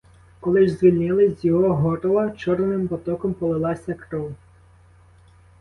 [0.39, 4.33] Коли ж звільнили, з його горла чорним потоком полилася кров.